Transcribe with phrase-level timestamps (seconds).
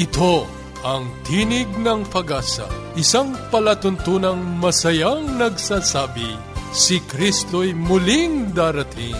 [0.00, 0.48] Ito
[0.80, 2.64] ang Tinig ng Pag-asa,
[2.96, 6.40] isang palatuntunang masayang nagsasabi,
[6.72, 9.12] si Kristo'y muling darating,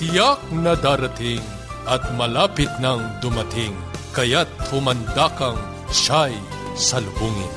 [0.00, 1.44] tiyak na darating,
[1.84, 3.76] at malapit nang dumating,
[4.16, 5.60] kaya't humanda kang
[5.92, 6.32] siya'y
[6.80, 7.52] salubungin.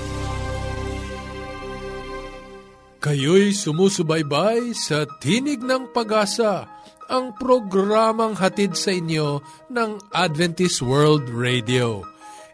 [2.99, 6.67] Kayo'y sumusubaybay sa Tinig ng Pag-asa,
[7.07, 9.39] ang programang hatid sa inyo
[9.71, 12.14] ng Adventist World Radio.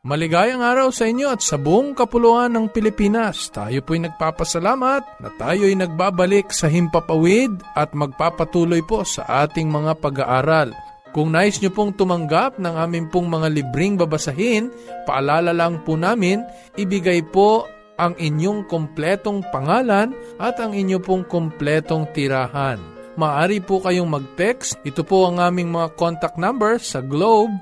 [0.00, 3.52] Maligayang araw sa inyo at sa buong kapuluan ng Pilipinas.
[3.52, 10.72] Tayo po'y nagpapasalamat na tayo'y nagbabalik sa Himpapawid at magpapatuloy po sa ating mga pag-aaral.
[11.12, 14.72] Kung nais nyo pong tumanggap ng aming pong mga libring babasahin,
[15.04, 16.48] paalala lang po namin,
[16.80, 17.68] ibigay po
[18.00, 22.99] ang inyong kompletong pangalan at ang inyong pong kompletong tirahan.
[23.20, 24.80] Maari po kayong mag-text.
[24.80, 27.52] Ito po ang aming mga contact number sa Globe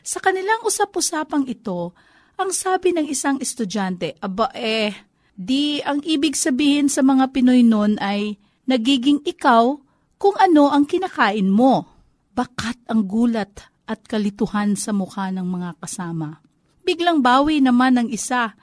[0.00, 1.92] Sa kanilang usap-usapang ito,
[2.40, 4.96] ang sabi ng isang estudyante, aba eh,
[5.36, 9.76] di ang ibig sabihin sa mga Pinoy noon ay nagiging ikaw
[10.16, 11.86] kung ano ang kinakain mo.
[12.32, 16.40] Bakat ang gulat at kalituhan sa mukha ng mga kasama.
[16.80, 18.56] Biglang bawi naman ng isa.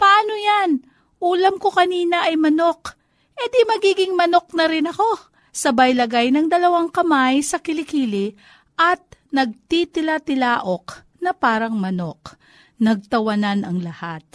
[0.00, 0.91] Paano yan?
[1.22, 2.98] Ulam ko kanina ay manok.
[3.38, 5.30] E di magiging manok na rin ako.
[5.54, 8.34] Sabay lagay ng dalawang kamay sa kilikili
[8.74, 9.00] at
[9.30, 12.34] nagtitila-tilaok na parang manok.
[12.82, 14.26] Nagtawanan ang lahat.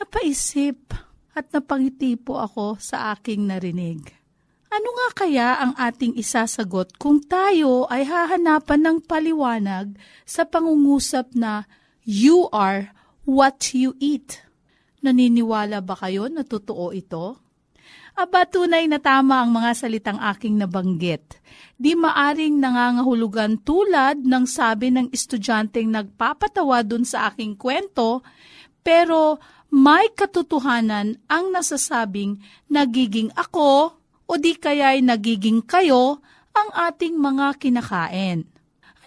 [0.00, 0.96] Napaisip
[1.36, 4.00] at napangiti po ako sa aking narinig.
[4.68, 9.92] Ano nga kaya ang ating isasagot kung tayo ay hahanapan ng paliwanag
[10.24, 11.68] sa pangungusap na
[12.04, 12.92] you are
[13.28, 14.47] what you eat?
[15.02, 17.38] Naniniwala ba kayo na totoo ito?
[18.18, 21.38] Aba tunay na tama ang mga salitang aking nabanggit.
[21.78, 28.26] Di maaring nangangahulugan tulad ng sabi ng estudyanteng nagpapatawa dun sa aking kwento,
[28.82, 29.38] pero
[29.70, 33.94] may katotohanan ang nasasabing nagiging ako
[34.26, 36.18] o di kaya'y nagiging kayo
[36.58, 38.50] ang ating mga kinakain.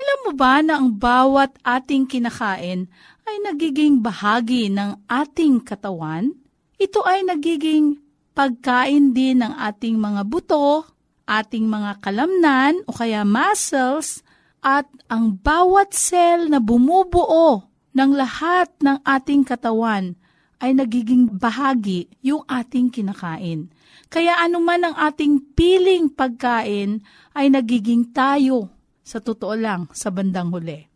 [0.02, 2.88] Alam mo ba na ang bawat ating kinakain
[3.32, 6.36] ay nagiging bahagi ng ating katawan?
[6.76, 7.96] Ito ay nagiging
[8.36, 10.84] pagkain din ng ating mga buto,
[11.24, 14.20] ating mga kalamnan o kaya muscles,
[14.60, 17.64] at ang bawat cell na bumubuo
[17.96, 20.20] ng lahat ng ating katawan
[20.60, 23.72] ay nagiging bahagi yung ating kinakain.
[24.12, 27.00] Kaya anuman ang ating piling pagkain
[27.32, 28.68] ay nagiging tayo
[29.08, 30.91] sa totoo lang sa bandang huli.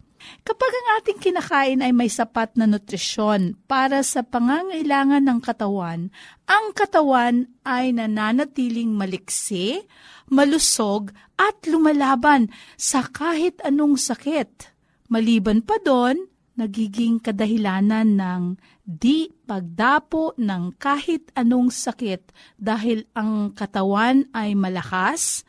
[0.45, 6.13] Kapag ang ating kinakain ay may sapat na nutrisyon para sa pangangailangan ng katawan,
[6.45, 9.85] ang katawan ay nananatiling maliksi,
[10.29, 14.73] malusog at lumalaban sa kahit anong sakit.
[15.09, 18.43] Maliban pa doon, nagiging kadahilanan ng
[18.85, 25.43] di pagdapo ng kahit anong sakit dahil ang katawan ay malakas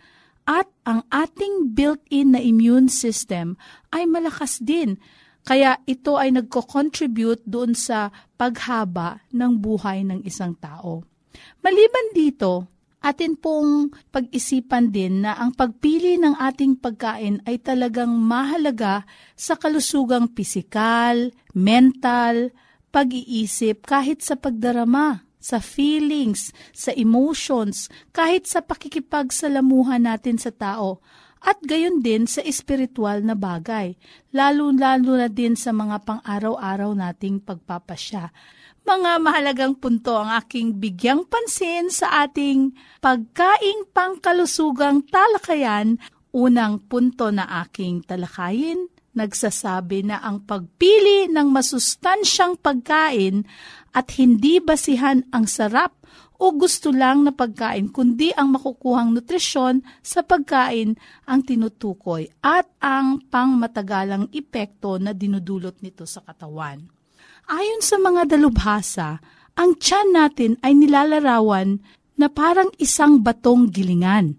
[0.47, 3.59] at ang ating built-in na immune system
[3.91, 4.97] ay malakas din.
[5.47, 11.07] Kaya ito ay nagko-contribute doon sa paghaba ng buhay ng isang tao.
[11.63, 12.67] Maliban dito,
[13.03, 19.07] atin pong pag-isipan din na ang pagpili ng ating pagkain ay talagang mahalaga
[19.39, 22.51] sa kalusugang pisikal, mental,
[22.91, 30.99] pag-iisip, kahit sa pagdarama, sa feelings, sa emotions, kahit sa pakikipagsalamuhan natin sa tao,
[31.47, 33.95] at gayon din sa espiritual na bagay,
[34.35, 38.35] lalo-lalo na din sa mga pang-araw-araw nating pagpapasya
[38.87, 42.71] mga mahalagang punto ang aking bigyang pansin sa ating
[43.03, 45.99] pagkaing pangkalusugang talakayan.
[46.31, 53.49] Unang punto na aking talakayin, nagsasabi na ang pagpili ng masustansyang pagkain
[53.97, 55.97] at hindi basihan ang sarap
[56.37, 60.93] o gusto lang na pagkain, kundi ang makukuhang nutrisyon sa pagkain
[61.25, 66.85] ang tinutukoy at ang pangmatagalang epekto na dinudulot nito sa katawan.
[67.49, 69.17] Ayon sa mga dalubhasa,
[69.57, 71.81] ang tiyan natin ay nilalarawan
[72.21, 74.37] na parang isang batong gilingan.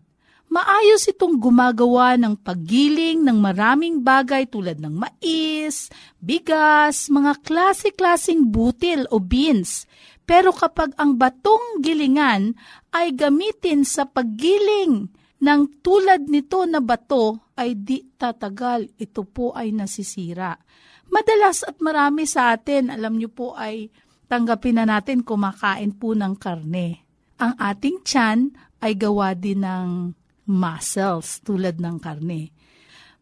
[0.47, 5.91] Maayos itong gumagawa ng paggiling ng maraming bagay tulad ng mais,
[6.23, 9.83] bigas, mga klase-klasing butil o beans.
[10.23, 12.55] Pero kapag ang batong gilingan
[12.95, 18.87] ay gamitin sa paggiling ng tulad nito na bato, ay di tatagal.
[18.95, 20.55] Ito po ay nasisira.
[21.11, 23.91] Madalas at marami sa atin, alam niyo po ay
[24.31, 27.03] tanggapin na natin kumakain po ng karne.
[27.39, 28.51] Ang ating tiyan
[28.83, 29.89] ay gawa din ng
[30.47, 32.55] muscles tulad ng karne.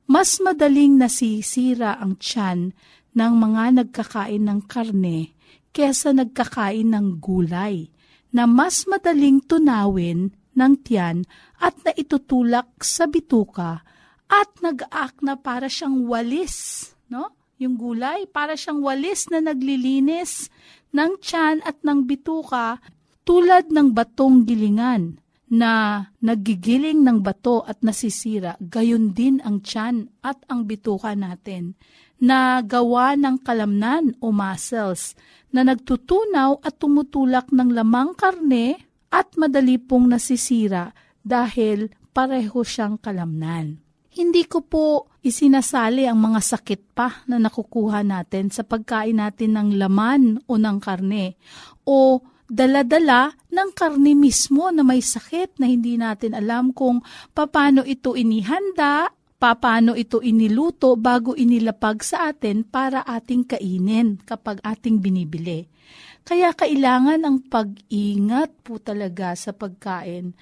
[0.05, 2.71] Mas madaling nasisira ang tiyan
[3.17, 5.33] ng mga nagkakain ng karne
[5.73, 7.89] kesa nagkakain ng gulay
[8.29, 11.25] na mas madaling tunawin ng tiyan
[11.59, 13.83] at naitutulak sa bituka
[14.29, 17.33] at nag-aak na para siyang walis, no?
[17.55, 20.51] Yung gulay, para siyang walis na naglilinis
[20.91, 22.79] ng tiyan at ng bituka
[23.23, 30.41] tulad ng batong gilingan na nagigiling ng bato at nasisira, gayon din ang tiyan at
[30.49, 31.77] ang bituka natin
[32.17, 35.13] na gawa ng kalamnan o muscles
[35.53, 38.79] na nagtutunaw at tumutulak ng lamang karne
[39.13, 43.79] at madali pong nasisira dahil pareho siyang kalamnan.
[44.15, 49.69] Hindi ko po isinasali ang mga sakit pa na nakukuha natin sa pagkain natin ng
[49.75, 51.35] laman o ng karne
[51.83, 57.01] o daladala ng karne mismo na may sakit na hindi natin alam kung
[57.33, 64.97] paano ito inihanda, paano ito iniluto bago inilapag sa atin para ating kainin kapag ating
[64.97, 65.69] binibili.
[66.25, 70.33] Kaya kailangan ang pag-ingat po talaga sa pagkain.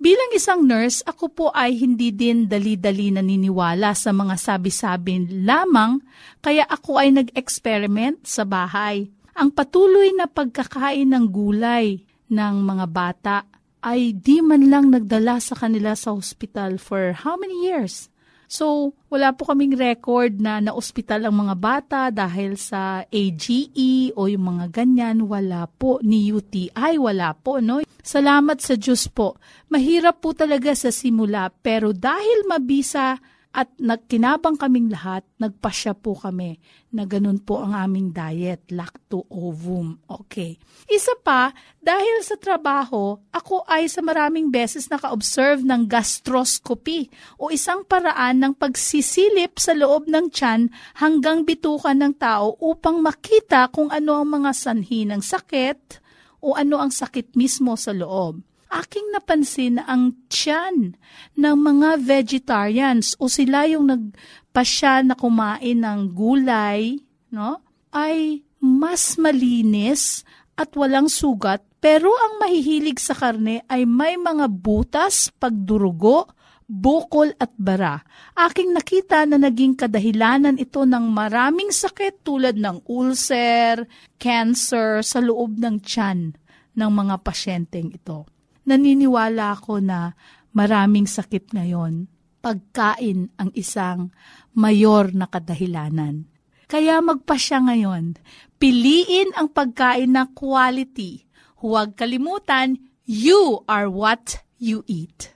[0.00, 6.00] Bilang isang nurse, ako po ay hindi din dali-dali naniniwala sa mga sabi-sabi lamang,
[6.40, 9.12] kaya ako ay nag-experiment sa bahay.
[9.36, 12.00] Ang patuloy na pagkakain ng gulay
[12.32, 13.36] ng mga bata
[13.84, 18.08] ay di man lang nagdala sa kanila sa hospital for how many years?
[18.48, 24.56] So, wala po kaming record na na-ospital ang mga bata dahil sa AGE o yung
[24.56, 25.28] mga ganyan.
[25.28, 26.00] Wala po.
[26.00, 27.60] Ni UTI, wala po.
[27.60, 27.84] No?
[28.00, 29.36] Salamat sa Diyos po.
[29.68, 33.20] Mahirap po talaga sa simula pero dahil mabisa
[33.56, 36.60] at nagkinabang kaming lahat, nagpasya po kami
[36.92, 39.96] na ganun po ang aming diet, lacto ovum.
[40.04, 40.60] Okay.
[40.92, 47.08] Isa pa, dahil sa trabaho, ako ay sa maraming beses naka-observe ng gastroscopy
[47.40, 50.68] o isang paraan ng pagsisilip sa loob ng tiyan
[51.00, 56.04] hanggang bitukan ng tao upang makita kung ano ang mga sanhi ng sakit
[56.44, 58.44] o ano ang sakit mismo sa loob
[58.76, 60.92] aking napansin na ang tiyan
[61.36, 67.00] ng mga vegetarians o sila yung nagpasya na kumain ng gulay,
[67.32, 67.64] no?
[67.96, 70.20] ay mas malinis
[70.56, 76.26] at walang sugat pero ang mahihilig sa karne ay may mga butas, pagdurugo,
[76.66, 78.02] bukol at bara.
[78.34, 83.86] Aking nakita na naging kadahilanan ito ng maraming sakit tulad ng ulcer,
[84.18, 86.34] cancer sa loob ng tiyan
[86.74, 88.26] ng mga pasyenteng ito.
[88.66, 90.18] Naniniwala ako na
[90.50, 92.10] maraming sakit ngayon.
[92.42, 94.10] Pagkain ang isang
[94.58, 96.26] mayor na kadahilanan.
[96.66, 98.18] Kaya magpasya ngayon.
[98.58, 101.22] Piliin ang pagkain na quality.
[101.62, 102.74] Huwag kalimutan,
[103.06, 105.30] you are what you eat.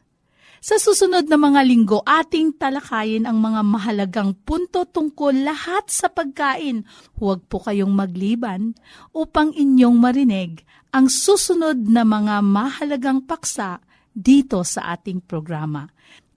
[0.60, 6.84] Sa susunod na mga linggo, ating talakayin ang mga mahalagang punto tungkol lahat sa pagkain.
[7.16, 8.76] Huwag po kayong magliban
[9.16, 10.60] upang inyong marinig
[10.90, 13.78] ang susunod na mga mahalagang paksa
[14.11, 15.87] dito sa ating programa.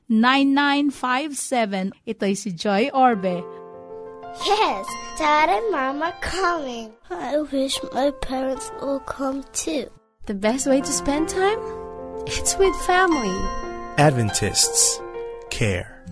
[0.06, 1.98] 0915-571-9957.
[2.06, 3.42] Ito'y si Joy Orbe.
[4.46, 4.86] Yes,
[5.18, 6.94] Dad and Mom are coming.
[7.10, 9.90] I wish my parents will come too.
[10.28, 11.56] The best way to spend time?
[12.28, 13.32] It's with family.
[13.96, 15.00] Adventists
[15.48, 16.04] care.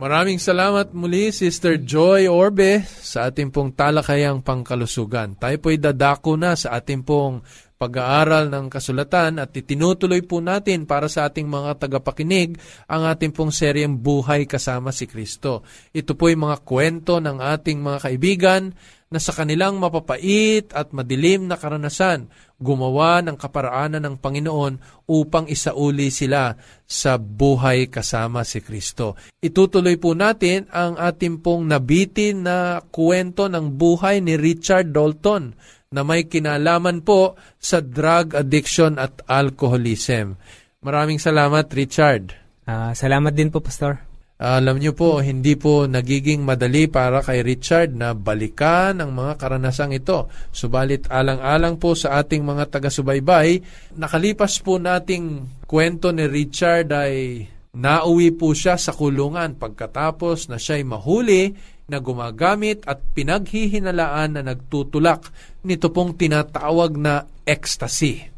[0.00, 5.36] Maraming salamat muli, Sister Joy Orbe, sa ating pong talakayang pangkalusugan.
[5.36, 7.44] Tayo po'y dadako na sa ating pong
[7.76, 12.56] pag-aaral ng kasulatan at itinutuloy po natin para sa ating mga tagapakinig
[12.88, 15.60] ang ating pong seryeng Buhay Kasama si Kristo.
[15.92, 18.72] Ito po'y mga kwento ng ating mga kaibigan
[19.14, 22.26] na sa kanilang mapapait at madilim na karanasan,
[22.58, 29.14] gumawa ng kaparaanan ng Panginoon upang isauli sila sa buhay kasama si Kristo.
[29.38, 35.54] Itutuloy po natin ang ating pong nabitin na kwento ng buhay ni Richard Dalton
[35.94, 40.34] na may kinalaman po sa drug addiction at alcoholism.
[40.82, 42.34] Maraming salamat, Richard.
[42.66, 44.13] Uh, salamat din po, Pastor.
[44.34, 49.94] Alam niyo po, hindi po nagiging madali para kay Richard na balikan ang mga karanasang
[49.94, 50.26] ito.
[50.50, 53.62] Subalit alang-alang po sa ating mga taga-subaybay,
[53.94, 57.46] nakalipas po nating kwento ni Richard ay
[57.78, 61.54] nauwi po siya sa kulungan pagkatapos na siya'y mahuli
[61.86, 65.30] na gumagamit at pinaghihinalaan na nagtutulak
[65.62, 68.33] nito pong tinatawag na ecstasy.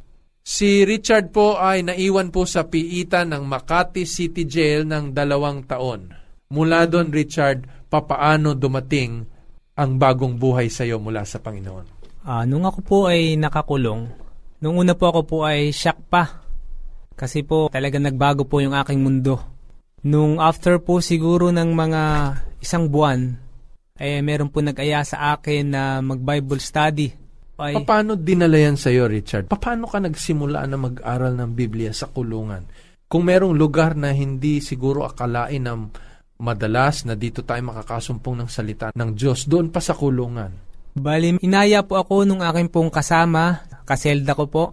[0.46, 6.14] Si Richard po ay naiwan po sa piitan ng Makati City Jail ng dalawang taon.
[6.54, 9.26] Mula doon, Richard, papaano dumating
[9.74, 11.98] ang bagong buhay sa iyo mula sa Panginoon?
[12.22, 14.06] Uh, nung ako po ay nakakulong,
[14.62, 16.46] nung una po ako po ay shock pa.
[17.18, 19.42] Kasi po talaga nagbago po yung aking mundo.
[20.06, 22.02] Nung after po siguro ng mga
[22.62, 23.34] isang buwan,
[23.98, 27.25] eh meron po nag-aya sa akin na mag-Bible study
[27.56, 27.82] ay...
[27.84, 29.48] Paano dinala yan sa'yo, Richard?
[29.48, 32.68] Paano ka nagsimula na mag-aral ng Biblia sa kulungan?
[33.06, 35.78] Kung merong lugar na hindi siguro akalain na
[36.36, 40.52] madalas na dito tayo makakasumpong ng salita ng Diyos, doon pa sa kulungan.
[40.96, 44.64] Bali, inaya po ako nung aking pong kasama, kaselda ko po,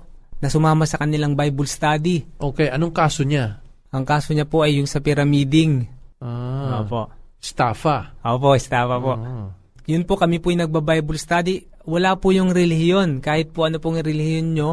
[0.43, 2.23] na sumama sa kanilang Bible study.
[2.35, 3.63] Okay, anong kaso niya?
[3.95, 5.87] Ang kaso niya po ay yung sa pyramiding.
[6.19, 7.07] Ah, Opo.
[7.39, 8.17] Staffa.
[8.23, 9.13] Opo, staffa po.
[9.15, 9.47] Ah.
[9.83, 13.19] Yun po, kami po yung nagba-Bible study wala po yung relihiyon.
[13.19, 14.71] Kahit po ano pong relihiyon nyo,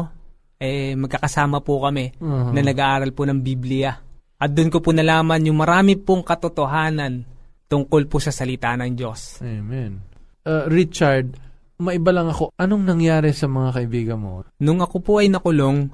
[0.61, 2.53] eh, magkakasama po kami uh-huh.
[2.53, 3.91] na nag-aaral po ng Biblia.
[4.41, 7.25] At doon ko po nalaman yung marami pong katotohanan
[7.69, 9.41] tungkol po sa salita ng Diyos.
[9.41, 10.01] Amen.
[10.41, 11.37] Uh, Richard,
[11.77, 14.45] maiba lang ako, anong nangyari sa mga kaibigan mo?
[14.61, 15.89] Nung ako po ay nakulong,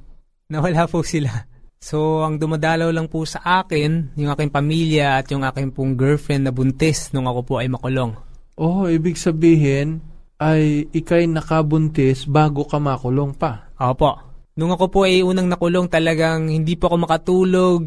[0.51, 1.47] nawala po sila.
[1.77, 6.49] So, ang dumadalaw lang po sa akin, yung aking pamilya at yung aking pong girlfriend
[6.49, 8.17] na buntis nung ako po ay makulong.
[8.57, 10.01] Oh, ibig sabihin,
[10.37, 13.73] ay ikay nakabuntis bago ka makulong pa.
[13.77, 14.21] Opo.
[14.57, 17.81] Nung ako po ay unang nakulong talagang hindi po ako makatulog,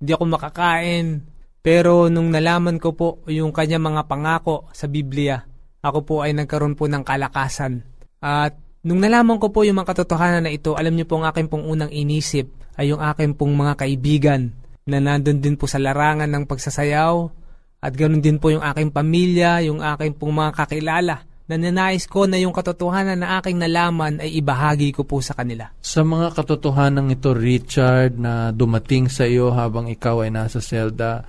[0.00, 1.06] hindi ako makakain.
[1.64, 5.40] Pero nung nalaman ko po yung kanya mga pangako sa Biblia,
[5.84, 7.84] ako po ay nagkaroon po ng kalakasan.
[8.20, 11.48] At nung nalaman ko po yung mga katotohanan na ito, alam niyo po ang aking
[11.48, 14.52] pong unang inisip ay yung aking pong mga kaibigan
[14.84, 17.16] na nandun din po sa larangan ng pagsasayaw
[17.84, 22.24] at ganoon din po yung aking pamilya, yung aking pong mga kakilala na nanais ko
[22.24, 25.68] na yung katotohanan na aking nalaman ay ibahagi ko po sa kanila.
[25.84, 31.28] Sa mga katotohanan ito, Richard, na dumating sa iyo habang ikaw ay nasa selda,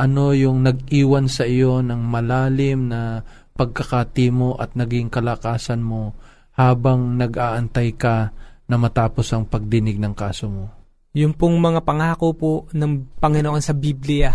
[0.00, 3.20] ano yung nag-iwan sa iyo ng malalim na
[3.52, 6.16] pagkakatimo at naging kalakasan mo
[6.56, 8.32] habang nag-aantay ka
[8.64, 10.64] na matapos ang pagdinig ng kaso mo?
[11.12, 14.32] Yung pong mga pangako po ng Panginoon sa Biblia.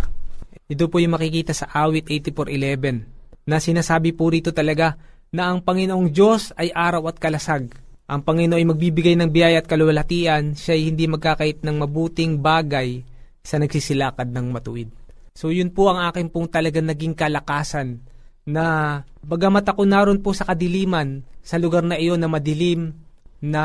[0.69, 4.97] Ito po yung makikita sa awit 84.11 na sinasabi po rito talaga
[5.35, 7.75] na ang Panginoong Diyos ay araw at kalasag.
[8.07, 13.03] Ang Panginoon ay magbibigay ng biyaya at kaluwalhatian, siya ay hindi magkakait ng mabuting bagay
[13.43, 14.87] sa nagsisilakad ng matuwid.
[15.35, 17.99] So yun po ang akin pong talagang naging kalakasan
[18.47, 22.95] na bagamat ako naroon po sa kadiliman, sa lugar na iyon na madilim,
[23.43, 23.63] na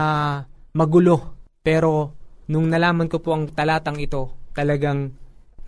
[0.74, 2.18] magulo, pero
[2.50, 5.14] nung nalaman ko po ang talatang ito, talagang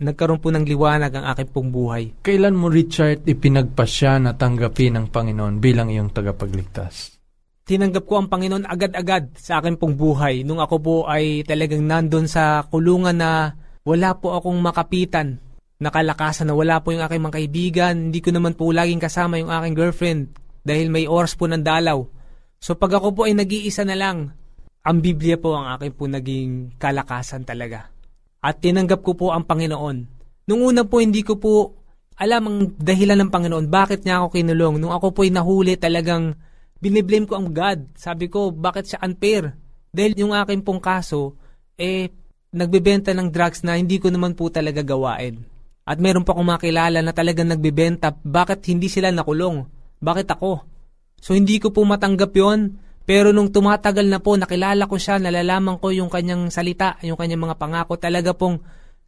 [0.03, 2.03] nagkaroon po ng liwanag ang aking pong buhay.
[2.19, 7.15] Kailan mo, Richard, ipinagpasya na tanggapin ng Panginoon bilang iyong tagapagligtas?
[7.63, 12.27] Tinanggap ko ang Panginoon agad-agad sa aking pong buhay nung ako po ay talagang nandun
[12.27, 13.55] sa kulungan na
[13.87, 15.39] wala po akong makapitan
[15.83, 19.51] nakalakasan na wala po yung aking mga kaibigan, hindi ko naman po laging kasama yung
[19.51, 20.31] aking girlfriend
[20.63, 21.99] dahil may oras po ng dalaw.
[22.63, 24.31] So pag ako po ay nag-iisa na lang,
[24.83, 27.91] ang Biblia po ang akin po naging kalakasan talaga.
[28.43, 29.97] At tinanggap ko po ang Panginoon.
[30.51, 31.79] Nung una po hindi ko po
[32.19, 34.77] alam ang dahilan ng Panginoon, bakit niya ako kinulong.
[34.77, 36.37] Nung ako po ay nahuli talagang
[36.77, 37.95] biniblame ko ang God.
[37.97, 39.55] Sabi ko, bakit siya unfair?
[39.89, 41.33] Dahil yung akin pong kaso,
[41.79, 42.11] eh,
[42.53, 45.41] nagbebenta ng drugs na hindi ko naman po talaga gawain.
[45.83, 49.65] At meron pa akong makilala na talagang nagbebenta, bakit hindi sila nakulong?
[49.99, 50.63] Bakit ako?
[51.23, 55.75] So hindi ko po matanggap yon pero nung tumatagal na po, nakilala ko siya, nalalaman
[55.79, 58.63] ko yung kanyang salita, yung kanyang mga pangako, talaga pong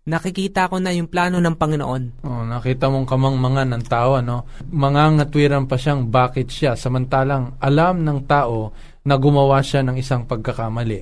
[0.06, 2.04] nakikita ko na yung plano ng Panginoon.
[2.28, 4.46] Oh, nakita mong kamang mga ng tao, no?
[4.70, 8.76] Mga ngatwiran pa siyang bakit siya, samantalang alam ng tao
[9.08, 11.02] na gumawa siya ng isang pagkakamali,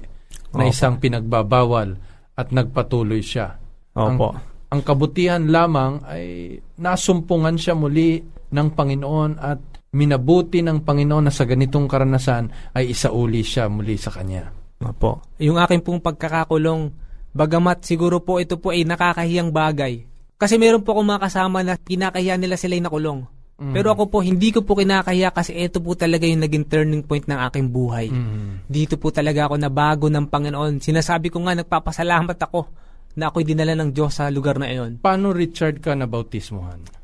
[0.55, 1.97] na isang pinagbabawal,
[2.37, 3.57] at nagpatuloy siya.
[3.97, 4.37] Opo.
[4.37, 8.21] Ang, ang kabutihan lamang ay nasumpungan siya muli
[8.53, 14.09] ng Panginoon at minabuti ng Panginoon na sa ganitong karanasan ay isauli siya muli sa
[14.09, 14.49] Kanya.
[14.81, 15.37] Opo.
[15.39, 16.91] Yung akin pong pagkakakulong,
[17.31, 20.03] bagamat siguro po ito po ay nakakahiyang bagay.
[20.35, 23.19] Kasi meron po akong mga kasama na kinakahiya nila sila yung nakulong.
[23.53, 23.73] Mm.
[23.77, 27.23] Pero ako po, hindi ko po kinakahiya kasi ito po talaga yung naging turning point
[27.29, 28.09] ng aking buhay.
[28.09, 28.65] Mm.
[28.65, 30.81] Dito po talaga ako nabago ng Panginoon.
[30.81, 32.65] Sinasabi ko nga, nagpapasalamat ako
[33.13, 34.97] na ako'y dinala ng Diyos sa lugar na iyon.
[34.99, 37.02] Paano Richard ka na bautismuhan?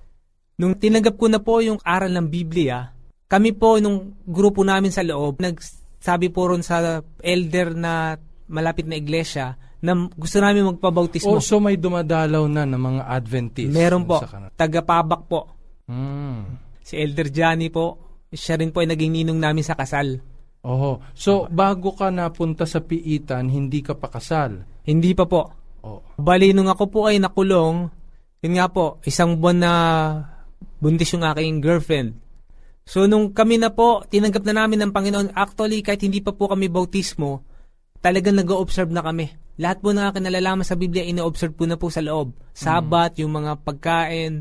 [0.59, 2.91] Nung tinanggap ko na po yung aral ng Biblia,
[3.31, 8.19] kami po nung grupo namin sa loob, nagsabi po ron sa elder na
[8.51, 11.39] malapit na iglesia na gusto namin magpabautismo.
[11.39, 13.71] Oh, so may dumadalaw na ng mga Adventist.
[13.71, 14.19] Meron po.
[14.59, 15.41] Tagapabak po.
[15.87, 16.59] Hmm.
[16.83, 20.19] Si Elder Johnny po, siya rin po ay naging ninong namin sa kasal.
[20.67, 20.99] Oho.
[21.15, 24.67] So, bago ka napunta sa piitan, hindi ka pa kasal?
[24.83, 25.41] Hindi pa po.
[25.79, 26.03] Oh.
[26.19, 27.87] Bali, nung ako po ay nakulong,
[28.43, 29.73] yun nga po, isang buwan na
[30.79, 32.17] buntis yung aking girlfriend.
[32.89, 36.49] So, nung kami na po, tinanggap na namin ng Panginoon, actually, kahit hindi pa po
[36.49, 37.45] kami bautismo,
[38.01, 39.29] talagang nag-observe na kami.
[39.61, 42.33] Lahat po na akin nalalaman sa Biblia, ino-observe po na po sa loob.
[42.55, 43.19] Sabat, mm.
[43.21, 44.33] yung mga pagkain.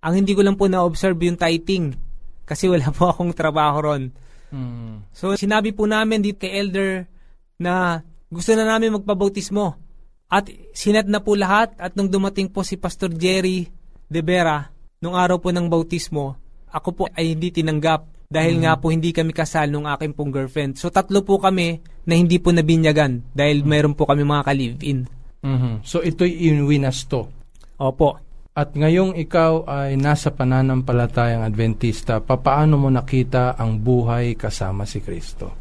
[0.00, 1.92] Ang hindi ko lang po na-observe yung tithing.
[2.48, 4.08] Kasi wala po akong trabaho ron.
[4.48, 5.12] Mm.
[5.12, 7.04] So, sinabi po namin dito kay Elder
[7.60, 8.00] na
[8.32, 9.76] gusto na namin magpabautismo.
[10.32, 13.68] At sinat na po lahat at nung dumating po si Pastor Jerry
[14.08, 14.71] De Vera,
[15.02, 16.38] nung araw po ng bautismo,
[16.72, 18.72] ako po ay hindi tinanggap dahil mm-hmm.
[18.72, 20.80] nga po hindi kami kasal nung aking pong girlfriend.
[20.80, 23.68] So tatlo po kami na hindi po nabinyagan dahil mm-hmm.
[23.68, 24.98] mayroon po kami mga ka-live-in.
[25.44, 25.74] Mm-hmm.
[25.84, 27.28] So ito'y inwinasto.
[27.76, 28.16] Opo.
[28.52, 35.56] At ngayong ikaw ay nasa pananampalatayang Adventista, papaano mo nakita ang buhay kasama si Kristo?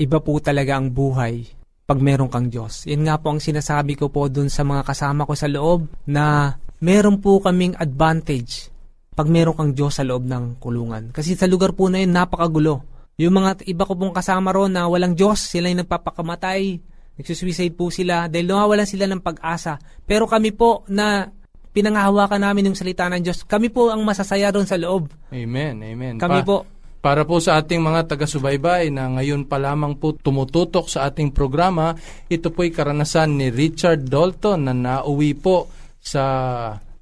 [0.00, 1.44] Iba po talaga ang buhay
[1.84, 2.88] pag meron kang Diyos.
[2.88, 6.56] Yan nga po ang sinasabi ko po dun sa mga kasama ko sa loob na
[6.80, 8.71] meron po kaming advantage
[9.12, 11.12] pag meron kang Diyos sa loob ng kulungan.
[11.12, 12.84] Kasi sa lugar po na yun, napakagulo.
[13.20, 16.80] Yung mga iba ko pong kasama ron na walang Diyos, sila yung nagpapakamatay,
[17.20, 19.76] nagsusuicide po sila dahil nawawalan sila ng pag-asa.
[20.08, 21.28] Pero kami po na
[21.76, 25.12] pinangahawakan namin yung salita ng Diyos, kami po ang masasaya doon sa loob.
[25.28, 26.16] Amen, amen.
[26.16, 26.56] Kami pa- po
[27.02, 31.98] para po sa ating mga taga-subaybay na ngayon pa lamang po tumututok sa ating programa,
[32.30, 35.66] ito po'y karanasan ni Richard Dalton na nauwi po
[35.98, 36.22] sa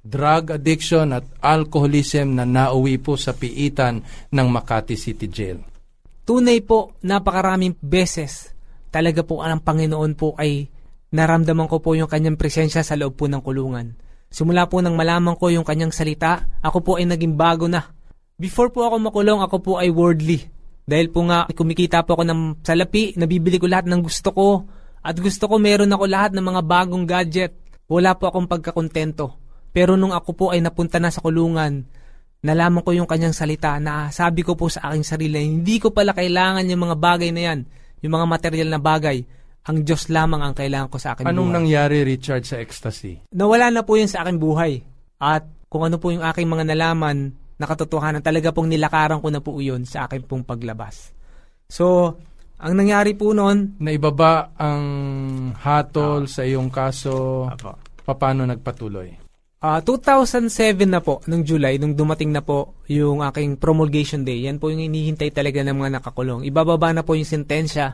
[0.01, 4.01] drug addiction at alcoholism na nauwi po sa piitan
[4.33, 5.61] ng Makati City Jail.
[6.25, 8.53] Tunay po, napakaraming beses
[8.91, 10.67] talaga po ang Panginoon po ay
[11.15, 13.95] naramdaman ko po yung kanyang presensya sa loob po ng kulungan.
[14.31, 17.83] Simula po nang malaman ko yung kanyang salita, ako po ay naging bago na
[18.41, 20.41] Before po ako makulong, ako po ay worldly.
[20.81, 24.47] Dahil po nga, kumikita po ako ng salapi, nabibili ko lahat ng gusto ko,
[25.05, 27.53] at gusto ko meron ako lahat ng mga bagong gadget.
[27.85, 29.40] Wala po akong pagkakontento.
[29.71, 31.87] Pero nung ako po ay napunta na sa kulungan,
[32.43, 36.11] nalaman ko yung kanyang salita na sabi ko po sa aking sarili, hindi ko pala
[36.11, 37.59] kailangan yung mga bagay na yan,
[38.03, 39.23] yung mga material na bagay.
[39.61, 41.57] Ang Diyos lamang ang kailangan ko sa akin Anong buhay.
[41.61, 43.21] nangyari, Richard, sa ecstasy?
[43.29, 44.81] Nawala na po yun sa aking buhay.
[45.21, 48.25] At kung ano po yung aking mga nalaman, na katotohanan.
[48.25, 51.13] Talaga pong nilakaran ko na po yun sa akin pong paglabas.
[51.69, 52.17] So,
[52.57, 53.77] ang nangyari po noon...
[53.77, 54.83] Naibaba ang
[55.61, 56.29] hatol oh.
[56.29, 57.45] sa iyong kaso.
[57.45, 57.77] Apo.
[58.17, 59.20] paano nagpatuloy?
[59.61, 64.57] Ah, 2007 na po, nung July, nung dumating na po yung aking promulgation day, yan
[64.57, 66.41] po yung inihintay talaga ng mga nakakulong.
[66.49, 67.93] Ibababa na po yung sentensya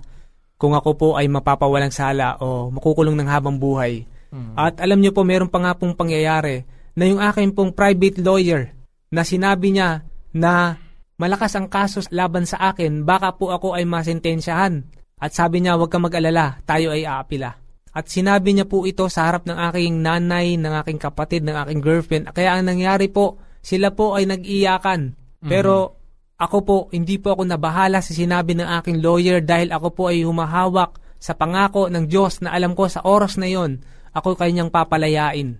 [0.56, 4.08] kung ako po ay mapapawalang sala o makukulong ng habang buhay.
[4.56, 6.64] At alam niyo po, meron pa nga pong pangyayari
[6.96, 8.72] na yung aking pong private lawyer
[9.12, 10.80] na sinabi niya na
[11.20, 14.88] malakas ang kaso laban sa akin, baka po ako ay masentensyahan.
[15.20, 17.60] At sabi niya, huwag ka mag-alala, tayo ay aapila.
[17.98, 21.82] At sinabi niya po ito sa harap ng aking nanay, ng aking kapatid, ng aking
[21.82, 22.30] girlfriend.
[22.30, 25.18] Kaya ang nangyari po, sila po ay nag-iyakan.
[25.50, 25.98] Pero
[26.38, 30.22] ako po, hindi po ako nabahala sa sinabi ng aking lawyer dahil ako po ay
[30.22, 33.82] humahawak sa pangako ng Diyos na alam ko sa oras na yon,
[34.14, 35.58] ako kanyang papalayain.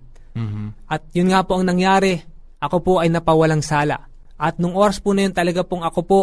[0.86, 2.22] At yun nga po ang nangyari,
[2.62, 4.06] ako po ay napawalang sala.
[4.38, 6.20] At nung oras po na yun talaga pong ako po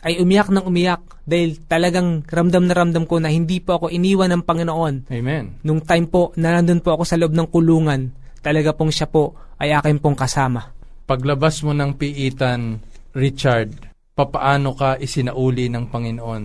[0.00, 4.32] ay umiyak ng umiyak dahil talagang ramdam na ramdam ko na hindi po ako iniwan
[4.34, 4.94] ng Panginoon.
[5.12, 5.60] Amen.
[5.62, 8.10] Nung time po na nandun po ako sa loob ng kulungan,
[8.40, 10.72] talaga pong siya po ay akin pong kasama.
[11.04, 12.80] Paglabas mo ng piitan,
[13.12, 13.76] Richard,
[14.16, 16.44] papaano ka isinauli ng Panginoon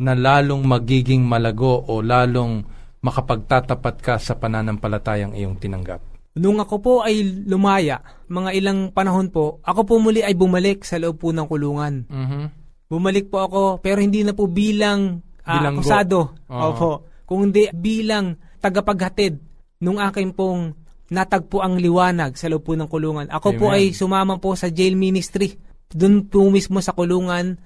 [0.00, 2.62] na lalong magiging malago o lalong
[3.04, 6.00] makapagtatapat ka sa pananampalatayang iyong tinanggap?
[6.34, 10.98] Nung ako po ay lumaya, mga ilang panahon po, ako po muli ay bumalik sa
[10.98, 12.10] loob po ng kulungan.
[12.10, 12.63] Mhm.
[12.94, 15.82] Bumalik po ako, pero hindi na po bilang Bilanggo.
[15.82, 16.18] akusado.
[16.46, 16.62] Oo.
[16.70, 16.90] Opo.
[17.26, 19.42] Kung hindi bilang tagapaghatid
[19.82, 20.78] nung aking pong
[21.10, 23.26] natagpo ang liwanag sa loob po ng kulungan.
[23.28, 23.76] Ako po Amen.
[23.76, 25.58] ay sumama po sa jail ministry.
[25.90, 27.58] Doon po mismo sa kulungan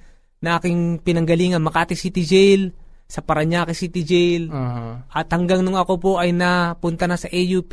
[0.43, 2.71] na aking pinanggalingan, Makati City Jail,
[3.09, 5.09] sa Paranaque City Jail, Aha.
[5.09, 7.73] at hanggang nung ako po ay napunta na sa AUP,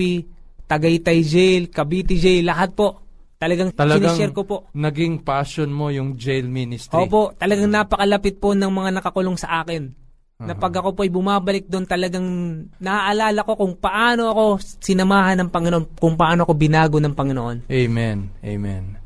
[0.65, 3.05] Tagaytay Jail, Cavite Jail, lahat po.
[3.36, 4.58] Talagang, Talagang sinishare ko po.
[4.71, 7.04] naging passion mo yung jail ministry.
[7.04, 9.91] Opo, talagang napakalapit po ng mga nakakulong sa akin.
[10.36, 12.28] Na pag ako po ay bumabalik doon, talagang
[12.84, 14.43] naaalala ko kung paano ako
[14.84, 17.71] sinamahan ng Panginoon, kung paano ako binago ng Panginoon.
[17.71, 18.36] Amen.
[18.43, 19.00] Amen.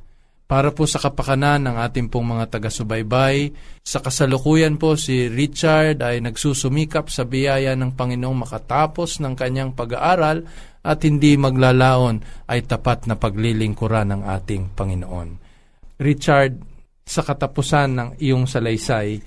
[0.50, 3.54] Para po sa kapakanan ng ating pong mga taga-subaybay,
[3.86, 10.50] sa kasalukuyan po si Richard ay nagsusumikap sa biyaya ng Panginoong makatapos ng kanyang pag-aaral
[10.84, 15.30] at hindi maglalaon ay tapat na paglilingkuran ng ating Panginoon.
[16.00, 16.54] Richard,
[17.04, 19.20] sa katapusan ng iyong salaysay,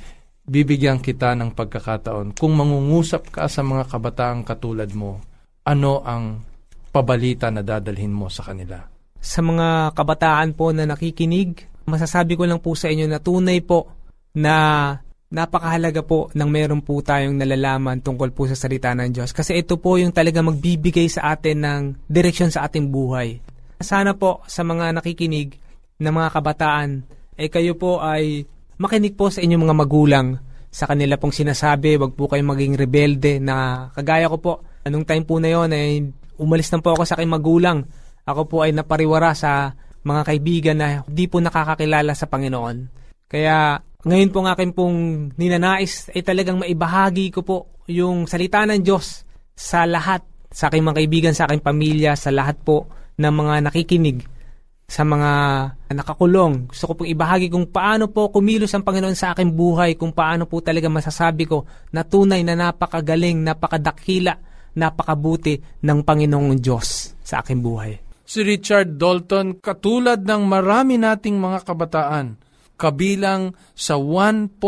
[0.43, 5.21] bibigyan kita ng pagkakataon kung mangungusap ka sa mga kabataang katulad mo,
[5.63, 6.43] ano ang
[6.91, 8.81] pabalita na dadalhin mo sa kanila?
[9.23, 13.87] Sa mga kabataan po na nakikinig, masasabi ko lang po sa inyo na tunay po
[14.35, 14.55] na
[15.33, 19.33] napakahalaga po ng meron po tayong nalalaman tungkol po sa salita ng Diyos.
[19.33, 23.41] Kasi ito po yung talaga magbibigay sa atin ng direksyon sa ating buhay.
[23.81, 25.57] Sana po sa mga nakikinig
[25.99, 27.09] na mga kabataan,
[27.41, 28.45] ay kayo po ay
[28.77, 30.29] makinig po sa inyong mga magulang
[30.73, 34.53] sa kanila pong sinasabi, wag po kayong maging rebelde na kagaya ko po.
[34.85, 37.85] Anong time po na yon ay umalis na po ako sa aking magulang.
[38.25, 42.77] Ako po ay napariwara sa mga kaibigan na hindi po nakakakilala sa Panginoon.
[43.29, 44.99] Kaya ngayon po ng akin pong
[45.39, 49.23] ninanais ay talagang maibahagi ko po yung salita ng Diyos
[49.55, 54.27] sa lahat, sa aking mga kaibigan, sa aking pamilya, sa lahat po ng mga nakikinig
[54.93, 55.33] sa mga
[55.89, 56.69] nakakulong.
[56.69, 60.45] Gusto ko pong ibahagi kung paano po kumilos ang Panginoon sa aking buhay, kung paano
[60.45, 61.65] po talaga masasabi ko
[61.97, 64.37] na tunay na napakagaling, napakadakila,
[64.77, 67.97] napakabuti ng Panginoong Diyos sa aking buhay.
[68.29, 72.27] Si Richard Dalton, katulad ng marami nating mga kabataan,
[72.83, 74.59] kabilang sa 1.7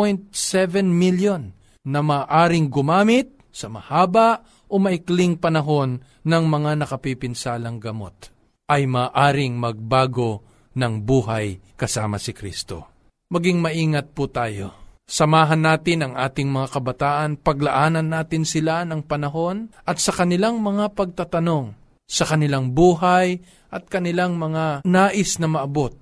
[0.87, 1.51] million
[1.83, 8.31] na maaring gumamit sa mahaba o maikling panahon ng mga nakapipinsalang gamot
[8.71, 12.91] ay maaring magbago ng buhay kasama si Kristo.
[13.31, 14.85] Maging maingat po tayo.
[15.05, 20.97] Samahan natin ang ating mga kabataan, paglaanan natin sila ng panahon at sa kanilang mga
[20.97, 21.77] pagtatanong,
[22.09, 23.37] sa kanilang buhay
[23.69, 25.93] at kanilang mga nais na maabot.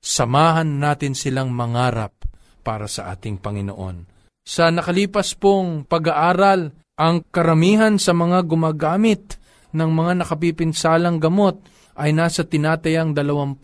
[0.00, 2.16] Samahan natin silang mangarap
[2.64, 4.08] para sa ating Panginoon.
[4.40, 9.36] Sa nakalipas pong pag-aaral, ang karamihan sa mga gumagamit
[9.76, 11.60] ng mga nakapipinsalang gamot
[12.00, 13.60] ay nasa tinatayang 28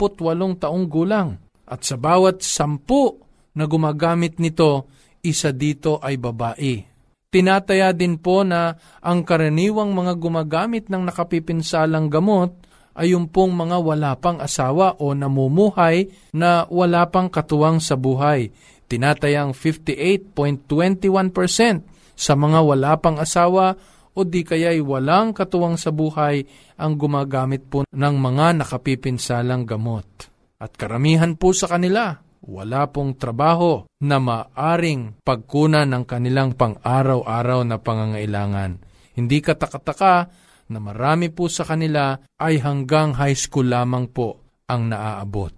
[0.60, 1.40] taong gulang.
[1.66, 3.16] At sa bawat sampu
[3.56, 4.92] na gumagamit nito,
[5.24, 6.84] isa dito ay babae.
[7.32, 12.54] Tinataya din po na ang karaniwang mga gumagamit ng nakapipinsalang gamot
[12.96, 18.50] ay pong mga wala pang asawa o namumuhay na wala pang katuwang sa buhay.
[18.88, 21.84] Tinatayang 58.21%
[22.16, 23.76] sa mga wala pang asawa
[24.16, 26.48] o di kaya'y walang katuwang sa buhay
[26.80, 30.32] ang gumagamit po ng mga nakapipinsalang gamot.
[30.56, 37.76] At karamihan po sa kanila, wala pong trabaho na maaring pagkunan ng kanilang pang-araw-araw na
[37.76, 38.80] pangangailangan.
[39.12, 45.54] Hindi katakataka na marami po sa kanila ay hanggang high school lamang po ang naaabot.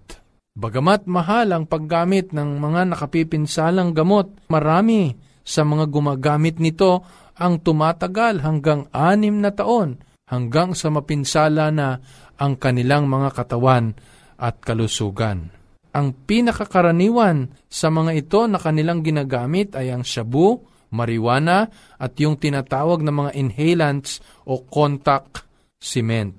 [0.59, 5.15] Bagamat mahal ang paggamit ng mga nakapipinsalang gamot, marami
[5.47, 7.07] sa mga gumagamit nito
[7.39, 11.97] ang tumatagal hanggang anim na taon hanggang sa mapinsala na
[12.37, 13.97] ang kanilang mga katawan
[14.39, 15.51] at kalusugan.
[15.97, 20.63] Ang pinakakaraniwan sa mga ito na kanilang ginagamit ay ang shabu,
[20.93, 25.45] marijuana at yung tinatawag na mga inhalants o contact
[25.79, 26.37] cement.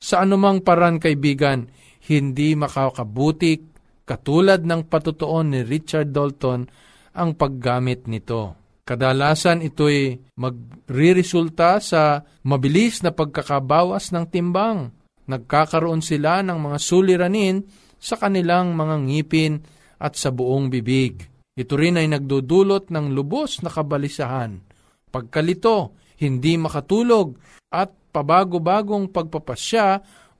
[0.00, 1.68] Sa anumang paran kaibigan,
[2.08, 3.70] hindi makakabutik
[4.08, 6.66] katulad ng patutuon ni Richard Dalton
[7.14, 8.56] ang paggamit nito.
[8.82, 14.90] Kadalasan ito'y magriresulta sa mabilis na pagkakabawas ng timbang.
[15.30, 17.62] Nagkakaroon sila ng mga suliranin
[18.00, 19.62] sa kanilang mga ngipin
[20.00, 21.22] at sa buong bibig.
[21.60, 24.64] Ito rin ay nagdudulot ng lubos na kabalisahan.
[25.12, 27.36] Pagkalito, hindi makatulog
[27.68, 29.86] at pabago-bagong pagpapasya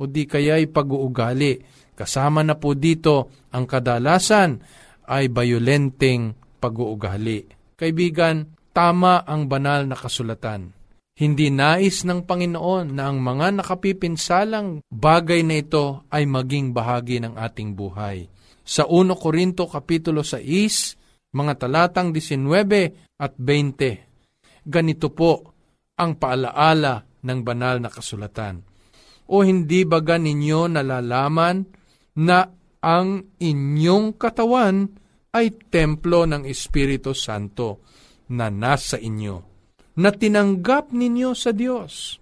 [0.00, 1.60] o di kaya'y pag-uugali.
[1.92, 4.56] Kasama na po dito ang kadalasan
[5.12, 7.44] ay bayolenteng pag-uugali.
[7.76, 10.72] Kaibigan, tama ang banal na kasulatan.
[11.20, 17.36] Hindi nais ng Panginoon na ang mga nakapipinsalang bagay na ito ay maging bahagi ng
[17.36, 18.24] ating buhay.
[18.64, 20.99] Sa 1 Korinto Kapitulo 6,
[21.30, 25.54] mga talatang 19 at 20, ganito po
[26.00, 28.64] ang paalaala ng banal na kasulatan.
[29.30, 31.62] O hindi baga ninyo nalalaman
[32.18, 32.50] na
[32.82, 34.90] ang inyong katawan
[35.30, 37.86] ay templo ng Espiritu Santo
[38.34, 39.36] na nasa inyo
[40.02, 42.18] na tinanggap ninyo sa Diyos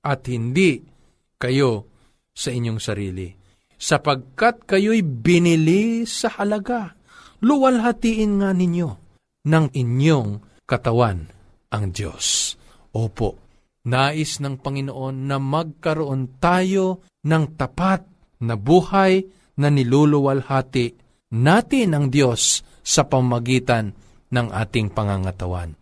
[0.00, 0.80] at hindi
[1.36, 1.90] kayo
[2.32, 3.28] sa inyong sarili.
[3.76, 6.95] Sapagkat kayo'y binili sa halaga,
[7.40, 8.90] luwalhatiin nga ninyo
[9.46, 10.30] ng inyong
[10.66, 11.28] katawan
[11.70, 12.56] ang Diyos.
[12.96, 13.38] Opo,
[13.86, 18.02] nais ng Panginoon na magkaroon tayo ng tapat
[18.42, 19.24] na buhay
[19.56, 20.86] na niluluwalhati
[21.32, 23.92] natin ang Diyos sa pamagitan
[24.30, 25.74] ng ating pangangatawan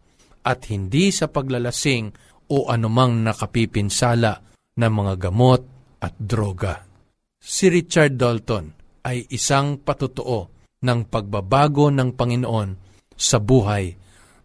[0.45, 2.13] at hindi sa paglalasing
[2.53, 4.45] o anumang nakapipinsala
[4.77, 5.63] ng mga gamot
[6.05, 6.85] at droga.
[7.41, 8.67] Si Richard Dalton
[9.05, 10.54] ay isang patutuo
[10.85, 12.71] ng pagbabago ng Panginoon
[13.17, 13.97] sa buhay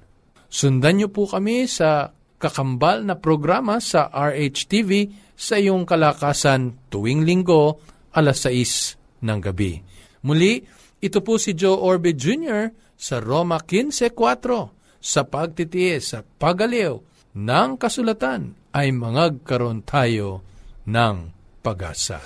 [0.53, 7.79] Sundan niyo po kami sa kakambal na programa sa RHTV sa iyong kalakasan tuwing linggo
[8.13, 9.81] alas 6 ng gabi.
[10.23, 10.63] Muli,
[11.03, 12.71] ito po si Joe Orbe Jr.
[12.95, 16.95] sa Roma 15.4 sa pagtitiis at pagaliw
[17.35, 20.39] ng kasulatan ay mangagkaroon tayo
[20.87, 21.15] ng
[21.59, 22.23] pag-asa.